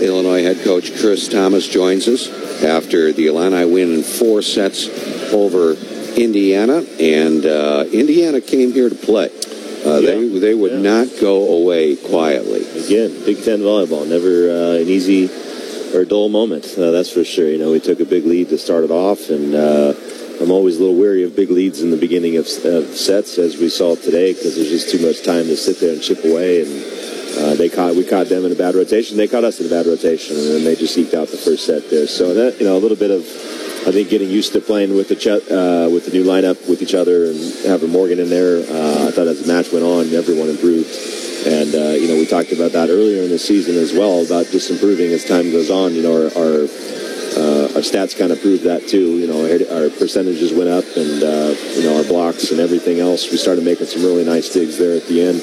Illinois 0.00 0.42
head 0.42 0.62
coach 0.64 0.90
Chris 1.00 1.28
Tamas 1.28 1.66
joins 1.68 2.08
us 2.08 2.28
after 2.62 3.12
the 3.12 3.26
Illini 3.26 3.64
win 3.64 3.92
in 3.94 4.02
four 4.02 4.42
sets 4.42 4.88
over 5.32 5.74
Indiana, 6.16 6.84
and 7.00 7.44
uh, 7.44 7.84
Indiana 7.92 8.40
came 8.40 8.72
here 8.72 8.88
to 8.88 8.94
play. 8.94 9.30
Uh, 9.84 9.98
Yeah. 10.00 10.10
They 10.12 10.28
they 10.38 10.54
would 10.54 10.72
Yeah. 10.72 10.78
not 11.04 11.08
go 11.20 11.58
away 11.60 11.96
quietly. 11.96 12.64
Again, 12.84 13.12
Big 13.24 13.42
Ten 13.44 13.60
volleyball, 13.60 14.06
never 14.08 14.50
uh, 14.50 14.80
an 14.82 14.88
easy 14.88 15.28
or 15.94 16.04
dull 16.04 16.28
moment. 16.28 16.74
Uh, 16.76 16.90
that's 16.90 17.10
for 17.10 17.24
sure. 17.24 17.48
You 17.48 17.58
know, 17.58 17.72
we 17.72 17.80
took 17.80 18.00
a 18.00 18.04
big 18.04 18.24
lead 18.24 18.48
to 18.50 18.58
start 18.58 18.84
it 18.84 18.90
off, 18.90 19.30
and 19.30 19.54
uh, 19.54 19.94
I'm 20.40 20.50
always 20.50 20.76
a 20.76 20.80
little 20.80 20.96
weary 20.96 21.24
of 21.24 21.34
big 21.34 21.50
leads 21.50 21.82
in 21.82 21.90
the 21.90 21.96
beginning 21.96 22.36
of, 22.36 22.46
of 22.64 22.94
sets, 22.96 23.38
as 23.38 23.56
we 23.56 23.68
saw 23.68 23.96
today, 23.96 24.32
because 24.32 24.56
there's 24.56 24.70
just 24.70 24.90
too 24.90 25.04
much 25.06 25.22
time 25.22 25.44
to 25.44 25.56
sit 25.56 25.80
there 25.80 25.92
and 25.92 26.02
chip 26.02 26.24
away. 26.24 26.62
And 26.62 26.84
uh, 27.38 27.54
they 27.54 27.68
caught, 27.68 27.94
we 27.94 28.04
caught 28.04 28.28
them 28.28 28.44
in 28.44 28.52
a 28.52 28.54
bad 28.54 28.74
rotation. 28.74 29.16
They 29.16 29.28
caught 29.28 29.44
us 29.44 29.60
in 29.60 29.66
a 29.66 29.70
bad 29.70 29.86
rotation, 29.86 30.36
and 30.36 30.46
then 30.46 30.64
they 30.64 30.74
just 30.74 30.96
eked 30.96 31.14
out 31.14 31.28
the 31.28 31.36
first 31.36 31.66
set 31.66 31.88
there. 31.90 32.06
So 32.06 32.34
that, 32.34 32.58
you 32.60 32.66
know, 32.66 32.76
a 32.76 32.80
little 32.80 32.96
bit 32.96 33.10
of, 33.10 33.22
I 33.86 33.92
think, 33.92 34.08
getting 34.08 34.30
used 34.30 34.52
to 34.54 34.60
playing 34.60 34.94
with 34.94 35.08
the 35.08 35.16
ch- 35.16 35.28
uh, 35.28 35.88
with 35.92 36.06
the 36.06 36.12
new 36.12 36.24
lineup 36.24 36.68
with 36.68 36.82
each 36.82 36.94
other 36.94 37.26
and 37.26 37.38
having 37.64 37.90
Morgan 37.90 38.18
in 38.18 38.30
there. 38.30 38.58
Uh, 38.58 39.08
I 39.08 39.10
thought 39.12 39.26
as 39.28 39.42
the 39.42 39.52
match 39.52 39.72
went 39.72 39.84
on, 39.84 40.12
everyone 40.12 40.48
improved. 40.48 41.25
Talked 42.28 42.52
about 42.52 42.72
that 42.72 42.90
earlier 42.90 43.22
in 43.22 43.30
the 43.30 43.38
season 43.38 43.76
as 43.76 43.92
well, 43.92 44.24
about 44.24 44.46
just 44.46 44.70
improving 44.70 45.12
as 45.12 45.24
time 45.24 45.50
goes 45.50 45.70
on. 45.70 45.94
You 45.94 46.02
know, 46.02 46.14
our, 46.14 46.30
our, 46.36 46.56
uh, 47.36 47.76
our 47.76 47.84
stats 47.84 48.16
kind 48.16 48.32
of 48.32 48.40
prove 48.40 48.62
that 48.62 48.88
too. 48.88 49.18
You 49.18 49.26
know, 49.26 49.44
our, 49.44 49.84
our 49.84 49.90
percentages 49.90 50.52
went 50.52 50.68
up 50.68 50.84
and, 50.96 51.22
uh, 51.22 51.54
you 51.74 51.82
know, 51.82 51.98
our 51.98 52.04
blocks 52.04 52.50
and 52.50 52.60
everything 52.60 53.00
else. 53.00 53.30
We 53.30 53.36
started 53.36 53.64
making 53.64 53.86
some 53.86 54.02
really 54.02 54.24
nice 54.24 54.52
digs 54.52 54.78
there 54.78 54.96
at 54.96 55.06
the 55.06 55.22
end. 55.22 55.40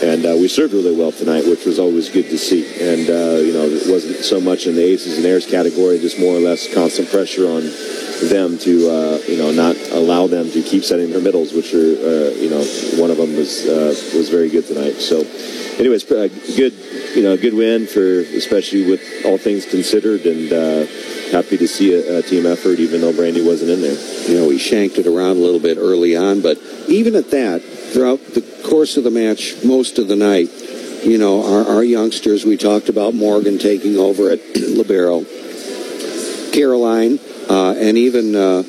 And 0.00 0.24
uh, 0.24 0.34
we 0.40 0.48
served 0.48 0.72
really 0.72 0.96
well 0.96 1.12
tonight, 1.12 1.44
which 1.46 1.66
was 1.66 1.78
always 1.78 2.08
good 2.08 2.24
to 2.30 2.38
see. 2.38 2.64
And, 2.80 3.04
uh, 3.10 3.36
you 3.44 3.52
know, 3.52 3.68
it 3.68 3.84
wasn't 3.86 4.24
so 4.24 4.40
much 4.40 4.66
in 4.66 4.74
the 4.74 4.82
aces 4.82 5.18
and 5.18 5.26
airs 5.26 5.44
category, 5.44 5.98
just 5.98 6.18
more 6.18 6.34
or 6.34 6.40
less 6.40 6.72
constant 6.72 7.10
pressure 7.10 7.44
on 7.46 7.68
them 8.28 8.56
to, 8.58 8.88
uh, 8.88 9.18
you 9.28 9.36
know, 9.36 9.52
not 9.52 9.76
allow 9.92 10.09
them 10.30 10.50
to 10.50 10.62
keep 10.62 10.84
setting 10.84 11.10
their 11.10 11.20
middles, 11.20 11.52
which 11.52 11.74
are, 11.74 11.78
uh, 11.78 12.30
you 12.34 12.50
know, 12.50 12.62
one 13.00 13.10
of 13.10 13.16
them 13.16 13.36
was 13.36 13.66
uh, 13.66 13.94
was 14.16 14.28
very 14.28 14.48
good 14.48 14.66
tonight. 14.66 15.00
So, 15.00 15.20
anyways, 15.78 16.10
uh, 16.10 16.28
good, 16.56 16.72
you 17.14 17.22
know, 17.22 17.36
good 17.36 17.54
win 17.54 17.86
for 17.86 18.20
especially 18.20 18.86
with 18.88 19.02
all 19.24 19.38
things 19.38 19.66
considered, 19.66 20.26
and 20.26 20.52
uh, 20.52 20.86
happy 21.30 21.56
to 21.56 21.68
see 21.68 21.94
a, 21.94 22.18
a 22.18 22.22
team 22.22 22.46
effort, 22.46 22.78
even 22.78 23.00
though 23.00 23.12
Brandi 23.12 23.44
wasn't 23.44 23.70
in 23.70 23.82
there. 23.82 24.28
You 24.28 24.40
know, 24.40 24.48
we 24.48 24.58
shanked 24.58 24.98
it 24.98 25.06
around 25.06 25.36
a 25.36 25.40
little 25.40 25.60
bit 25.60 25.78
early 25.78 26.16
on, 26.16 26.40
but 26.40 26.58
even 26.88 27.14
at 27.14 27.30
that, 27.30 27.62
throughout 27.62 28.20
the 28.34 28.42
course 28.68 28.96
of 28.96 29.04
the 29.04 29.10
match, 29.10 29.64
most 29.64 29.98
of 29.98 30.08
the 30.08 30.16
night, 30.16 30.48
you 31.02 31.18
know, 31.18 31.44
our, 31.44 31.76
our 31.76 31.84
youngsters, 31.84 32.44
we 32.44 32.56
talked 32.56 32.88
about 32.88 33.14
Morgan 33.14 33.58
taking 33.58 33.96
over 33.96 34.30
at 34.30 34.40
Libero, 34.56 35.24
Caroline, 36.52 37.18
uh, 37.48 37.74
and 37.78 37.96
even, 37.96 38.34
uh, 38.34 38.62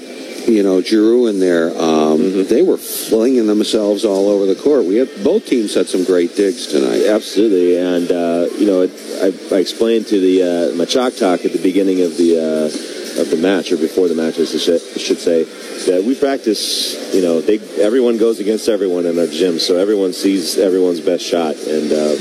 you 0.47 0.63
know, 0.63 0.81
Giroux 0.81 1.27
in 1.27 1.39
there. 1.39 1.69
Um, 1.77 2.45
They 2.47 2.61
were 2.61 2.77
flinging 2.77 3.47
themselves 3.47 4.05
all 4.05 4.29
over 4.29 4.45
the 4.45 4.55
court. 4.55 4.85
We 4.85 4.95
had 4.97 5.09
both 5.23 5.45
teams 5.45 5.73
had 5.73 5.87
some 5.87 6.03
great 6.03 6.35
digs 6.35 6.67
tonight. 6.67 7.05
Absolutely, 7.07 7.77
and 7.77 8.11
uh, 8.11 8.47
you 8.57 8.65
know, 8.65 8.81
it, 8.81 8.91
I, 9.21 9.55
I 9.55 9.59
explained 9.59 10.07
to 10.07 10.19
the 10.19 10.35
uh, 10.43 10.75
my 10.75 10.85
chalk 10.85 11.15
talk 11.15 11.45
at 11.45 11.53
the 11.53 11.61
beginning 11.61 12.01
of 12.01 12.17
the 12.17 12.37
uh, 12.37 13.21
of 13.21 13.29
the 13.29 13.37
match 13.37 13.71
or 13.71 13.77
before 13.77 14.07
the 14.07 14.15
match, 14.15 14.39
I 14.39 14.45
should 14.45 14.81
should 14.81 15.19
say, 15.19 15.43
that 15.87 16.03
we 16.03 16.15
practice. 16.15 17.13
You 17.13 17.21
know, 17.21 17.41
they 17.41 17.59
everyone 17.81 18.17
goes 18.17 18.39
against 18.39 18.69
everyone 18.69 19.05
in 19.05 19.19
our 19.19 19.27
gym, 19.27 19.59
so 19.59 19.77
everyone 19.77 20.13
sees 20.13 20.57
everyone's 20.57 21.01
best 21.01 21.23
shot, 21.23 21.55
and 21.55 21.91
uh, 21.91 22.15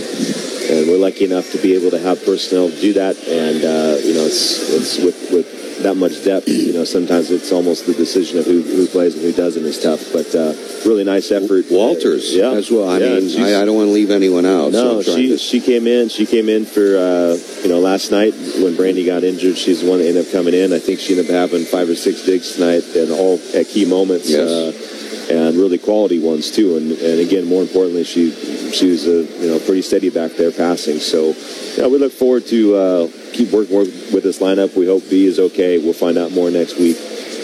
and 0.71 0.89
we're 0.89 0.99
lucky 0.99 1.25
enough 1.25 1.51
to 1.53 1.59
be 1.59 1.75
able 1.75 1.91
to 1.91 1.99
have 1.99 2.25
personnel 2.25 2.69
do 2.69 2.93
that. 2.95 3.17
And 3.27 3.65
uh, 3.65 3.99
you 4.03 4.15
know, 4.15 4.27
it's 4.27 4.71
it's 4.71 4.99
with 4.99 5.31
with 5.33 5.40
that 5.83 5.97
much 5.97 6.25
depth. 6.25 6.49
You 6.49 6.73
know, 6.73 6.85
sometimes 6.85 7.31
it's 7.31 7.53
almost 7.53 7.87
the 7.87 7.95
decision 7.95 8.39
of 8.39 8.45
who, 8.47 8.63
who 8.63 8.87
plays 8.87 9.15
and 9.15 9.23
who 9.23 9.33
doesn't 9.33 9.65
is 9.65 9.83
tough. 9.83 10.13
But 10.13 10.35
uh, 10.35 10.55
really 10.89 11.05
nice 11.05 11.31
effort, 11.31 11.67
Walters 11.71 12.35
yeah, 12.35 12.51
as 12.51 12.71
well. 12.71 12.89
I 12.89 12.99
Yeah, 12.99 13.21
mean, 13.21 13.43
I, 13.43 13.63
I 13.63 13.65
don't 13.65 13.77
want 13.77 13.89
to 13.89 13.93
leave 13.93 14.11
anyone 14.11 14.47
out. 14.47 14.73
no, 14.73 14.99
I'm 14.99 15.03
she 15.05 15.29
to- 15.29 15.39
she 15.39 15.61
came 15.61 15.87
in. 15.87 16.09
She 16.09 16.27
came 16.27 16.49
in 16.49 16.65
for 16.67 16.81
uh, 16.97 17.37
you 17.63 17.69
know 17.69 17.81
last 17.81 18.11
night 18.11 18.35
when 18.63 18.75
Brandi 18.75 19.05
got 19.07 19.25
injured. 19.25 19.57
She's 19.57 19.81
the 19.83 19.89
one 19.91 19.99
that 20.01 20.07
ended 20.09 20.27
up 20.27 20.33
coming 20.33 20.55
in. 20.55 20.73
I 20.73 20.79
think 20.79 21.01
she 21.01 21.17
ended 21.17 21.27
up 21.31 21.51
having 21.51 21.65
five 21.65 21.89
or 21.89 21.95
six 21.95 22.25
digs 22.25 22.55
tonight, 22.55 22.85
and 22.95 23.11
all 23.13 23.39
at 23.55 23.67
key 23.67 23.85
moments. 23.85 24.29
Yes. 24.31 24.49
Uh, 24.49 24.87
and 25.31 25.55
really 25.57 25.79
quality 25.79 26.19
ones 26.19 26.51
too. 26.51 26.77
And, 26.77 26.91
and 26.91 27.21
again, 27.21 27.45
more 27.47 27.63
importantly, 27.63 28.03
she 28.03 28.33
she 28.73 28.91
was 28.91 29.07
a 29.07 29.23
you 29.41 29.47
know 29.49 29.61
pretty 29.61 29.83
steady 29.83 30.11
back 30.11 30.33
there 30.33 30.51
passing. 30.51 30.99
So 30.99 31.35
yeah, 31.77 31.87
we 31.87 31.99
look 31.99 32.11
forward 32.13 32.47
to 32.47 32.75
uh, 32.75 33.07
keep 33.33 33.51
working 33.53 33.77
with 33.77 34.23
this 34.23 34.39
lineup. 34.41 34.77
We 34.77 34.87
hope 34.87 35.09
B 35.11 35.27
is 35.27 35.39
okay. 35.39 35.79
We'll 35.79 35.93
find 35.95 36.19
out 36.19 36.33
more 36.33 36.51
next 36.51 36.79
week. 36.79 36.97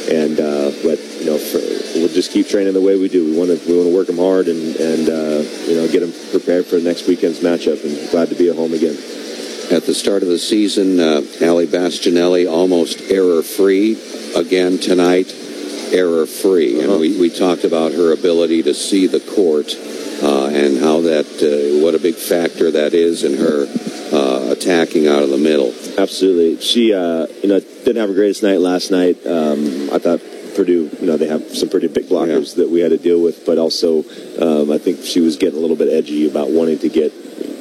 And 0.09 0.39
uh, 0.39 0.71
but 0.87 0.99
you 1.19 1.27
know 1.27 1.39
for, 1.39 1.59
we'll 1.99 2.09
just 2.09 2.31
keep 2.31 2.47
training 2.47 2.75
the 2.75 2.81
way 2.81 2.97
we 2.97 3.09
do. 3.09 3.25
We 3.25 3.37
want 3.37 3.51
to 3.51 3.59
we 3.67 3.75
want 3.77 3.89
to 3.91 3.95
work 3.97 4.07
them 4.07 4.19
hard 4.19 4.47
and 4.47 4.77
and 4.77 5.09
uh, 5.09 5.43
you 5.67 5.75
know 5.75 5.89
get 5.91 6.01
them 6.01 6.13
prepared 6.31 6.67
for 6.67 6.79
next 6.79 7.09
weekend's 7.09 7.41
matchup. 7.41 7.83
And 7.85 8.11
glad 8.11 8.29
to 8.29 8.37
be 8.37 8.49
at 8.49 8.55
home 8.57 8.73
again. 8.73 8.95
At 9.73 9.83
the 9.83 9.95
start 9.95 10.23
of 10.23 10.29
the 10.29 10.39
season, 10.39 11.01
uh, 11.01 11.23
Ali 11.43 11.67
Bastianelli 11.67 12.49
almost 12.49 13.01
error 13.11 13.43
free 13.43 13.99
again 14.37 14.79
tonight. 14.79 15.35
Error 15.93 16.27
free, 16.27 16.81
and 16.81 16.91
Uh-huh. 16.91 16.99
we, 16.99 17.19
we 17.19 17.31
talked 17.31 17.63
about 17.65 17.93
her 17.93 18.13
ability 18.13 18.63
to 18.65 18.75
see 18.75 19.07
the 19.07 19.21
court 19.21 19.75
uh, 20.23 20.47
and 20.47 20.79
how 20.79 21.01
that 21.03 21.27
uh, 21.43 21.83
what 21.85 21.95
a 21.95 21.99
big 22.01 22.17
factor 22.17 22.71
that 22.73 22.93
is 22.95 23.23
in 23.23 23.39
her 23.39 23.67
uh, 24.13 24.49
attacking 24.51 25.07
out 25.09 25.23
of 25.23 25.31
the 25.31 25.39
middle. 25.39 25.75
Absolutely. 25.99 26.61
She, 26.61 26.93
uh, 26.93 27.27
you 27.43 27.49
know, 27.49 27.61
didn't 27.61 27.97
have 27.97 28.09
her 28.09 28.15
greatest 28.15 28.43
night 28.43 28.61
last 28.61 28.91
night. 28.91 29.17
Um, 29.27 29.91
I 29.93 29.99
thought 29.99 30.21
Purdue, 30.55 30.91
you 31.01 31.07
know, 31.07 31.17
they 31.17 31.29
have 31.29 31.55
some 31.57 31.69
pretty 31.69 31.89
big 31.89 32.07
blockers 32.07 32.57
that 32.57 32.71
we 32.71 32.81
had 32.81 32.91
to 32.91 32.99
deal 32.99 33.21
with, 33.21 33.45
but 33.45 33.59
also 33.59 34.01
um, 34.41 34.71
I 34.73 34.79
think 34.79 35.03
she 35.03 35.21
was 35.21 35.37
getting 35.37 35.59
a 35.59 35.61
little 35.61 35.77
bit 35.77 35.89
edgy 35.89 36.29
about 36.29 36.51
wanting 36.51 36.79
to 36.79 36.89
get, 36.89 37.13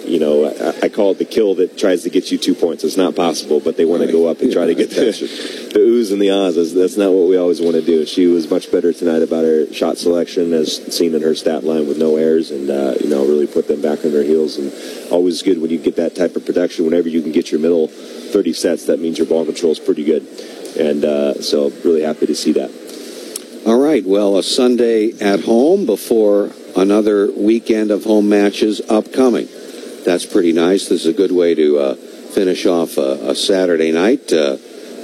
you 0.07 0.19
know, 0.19 0.45
I, 0.45 0.85
I 0.85 0.89
call 0.89 1.11
it 1.11 1.17
the 1.19 1.25
kill 1.25 1.55
that 1.55 1.77
tries 1.77 2.03
to 2.03 2.09
get 2.09 2.31
you 2.31 2.37
two 2.37 2.55
points. 2.55 2.83
It's 2.83 2.97
not 2.97 3.15
possible, 3.15 3.59
but 3.59 3.77
they 3.77 3.85
want 3.85 4.03
to 4.03 4.11
go 4.11 4.27
up 4.27 4.41
and 4.41 4.51
try 4.51 4.65
to 4.65 4.75
get 4.75 4.89
the, 4.91 4.95
the 5.73 5.79
oohs 5.79 6.11
and 6.11 6.21
the 6.21 6.29
ahs. 6.31 6.55
That's- 6.55 6.73
That's 6.73 6.97
not 6.97 7.11
what 7.11 7.27
we 7.27 7.37
always 7.37 7.61
want 7.61 7.75
to 7.75 7.81
do. 7.81 8.05
She 8.05 8.27
was 8.27 8.49
much 8.49 8.71
better 8.71 8.93
tonight 8.93 9.21
about 9.23 9.43
her 9.43 9.71
shot 9.73 9.97
selection, 9.97 10.53
as 10.53 10.75
seen 10.95 11.13
in 11.15 11.21
her 11.21 11.35
stat 11.35 11.63
line 11.63 11.87
with 11.87 11.97
no 11.97 12.15
errors, 12.17 12.51
and 12.51 12.69
uh, 12.69 12.95
you 13.01 13.09
know, 13.09 13.25
really 13.25 13.47
put 13.47 13.67
them 13.67 13.81
back 13.81 14.05
on 14.05 14.11
their 14.11 14.23
heels. 14.23 14.57
And 14.57 14.71
always 15.11 15.41
good 15.41 15.61
when 15.61 15.71
you 15.71 15.79
get 15.79 15.95
that 15.97 16.15
type 16.15 16.35
of 16.35 16.45
production. 16.45 16.85
Whenever 16.85 17.09
you 17.09 17.21
can 17.21 17.31
get 17.31 17.51
your 17.51 17.59
middle 17.59 17.87
30 17.87 18.53
sets, 18.53 18.85
that 18.85 18.99
means 18.99 19.17
your 19.17 19.27
ball 19.27 19.45
control 19.45 19.71
is 19.71 19.79
pretty 19.79 20.03
good. 20.03 20.27
And 20.79 21.03
uh, 21.05 21.41
so, 21.41 21.69
really 21.83 22.01
happy 22.03 22.25
to 22.27 22.35
see 22.35 22.51
that. 22.53 22.71
All 23.65 23.79
right, 23.79 24.05
well, 24.05 24.37
a 24.37 24.43
Sunday 24.43 25.13
at 25.19 25.41
home 25.45 25.85
before 25.87 26.51
another 26.75 27.31
weekend 27.31 27.89
of 27.89 28.03
home 28.03 28.29
matches 28.29 28.79
upcoming. 28.89 29.47
That's 30.05 30.25
pretty 30.25 30.53
nice. 30.53 30.87
This 30.87 31.01
is 31.01 31.07
a 31.07 31.13
good 31.13 31.31
way 31.31 31.55
to 31.55 31.79
uh, 31.79 31.95
finish 31.95 32.65
off 32.67 32.97
a, 32.97 33.31
a 33.31 33.35
Saturday 33.35 33.91
night. 33.91 34.31
Uh, 34.31 34.57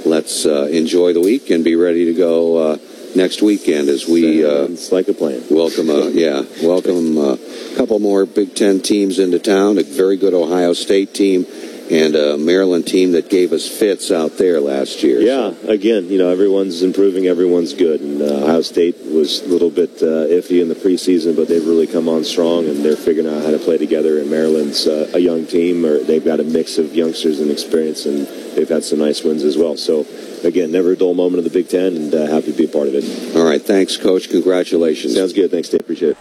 let's 0.06 0.46
uh, 0.46 0.68
enjoy 0.70 1.12
the 1.12 1.20
week 1.20 1.50
and 1.50 1.64
be 1.64 1.74
ready 1.74 2.04
to 2.06 2.14
go 2.14 2.56
uh, 2.56 2.78
next 3.16 3.42
weekend 3.42 3.88
as 3.88 4.06
we 4.06 4.44
uh, 4.44 4.64
It's 4.64 4.92
like 4.92 5.08
a 5.08 5.12
plan. 5.12 5.42
welcome. 5.50 5.90
Uh, 5.90 6.06
yeah, 6.12 6.42
welcome 6.62 7.18
uh, 7.18 7.34
a 7.34 7.76
couple 7.76 7.98
more 7.98 8.26
Big 8.26 8.54
Ten 8.54 8.80
teams 8.80 9.18
into 9.18 9.40
town. 9.40 9.76
A 9.78 9.82
very 9.82 10.16
good 10.16 10.34
Ohio 10.34 10.72
State 10.72 11.12
team 11.14 11.46
and 11.90 12.14
a 12.14 12.38
Maryland 12.38 12.86
team 12.86 13.12
that 13.12 13.28
gave 13.28 13.52
us 13.52 13.68
fits 13.68 14.10
out 14.10 14.38
there 14.38 14.60
last 14.60 15.02
year. 15.02 15.20
Yeah, 15.20 15.54
again, 15.68 16.08
you 16.08 16.18
know, 16.18 16.30
everyone's 16.30 16.82
improving, 16.82 17.26
everyone's 17.26 17.74
good. 17.74 18.00
And 18.00 18.22
uh, 18.22 18.44
Ohio 18.44 18.62
State 18.62 18.96
was 19.04 19.42
a 19.42 19.48
little 19.48 19.70
bit 19.70 19.90
uh, 20.02 20.28
iffy 20.28 20.60
in 20.60 20.68
the 20.68 20.74
preseason, 20.74 21.36
but 21.36 21.48
they've 21.48 21.66
really 21.66 21.86
come 21.86 22.08
on 22.08 22.24
strong 22.24 22.66
and 22.66 22.84
they're 22.84 22.96
figuring 22.96 23.28
out 23.28 23.42
how 23.42 23.50
to 23.50 23.58
play 23.58 23.78
together. 23.78 24.18
And 24.18 24.30
Maryland's 24.30 24.86
uh, 24.86 25.10
a 25.14 25.18
young 25.18 25.46
team, 25.46 25.84
or 25.84 25.98
they've 25.98 26.24
got 26.24 26.40
a 26.40 26.44
mix 26.44 26.78
of 26.78 26.94
youngsters 26.94 27.40
and 27.40 27.50
experience, 27.50 28.06
and 28.06 28.26
they've 28.56 28.68
had 28.68 28.84
some 28.84 28.98
nice 28.98 29.22
wins 29.22 29.42
as 29.42 29.56
well. 29.56 29.76
So, 29.76 30.06
again, 30.44 30.72
never 30.72 30.92
a 30.92 30.96
dull 30.96 31.14
moment 31.14 31.38
of 31.38 31.44
the 31.44 31.50
Big 31.50 31.68
Ten, 31.68 31.96
and 31.96 32.14
uh, 32.14 32.26
happy 32.26 32.52
to 32.52 32.58
be 32.58 32.64
a 32.64 32.68
part 32.68 32.88
of 32.88 32.94
it. 32.94 33.36
All 33.36 33.44
right, 33.44 33.60
thanks, 33.60 33.96
Coach. 33.96 34.30
Congratulations. 34.30 35.14
Sounds 35.14 35.32
good. 35.32 35.50
Thanks, 35.50 35.68
Dave. 35.68 35.80
Appreciate 35.80 36.08
it. 36.08 36.10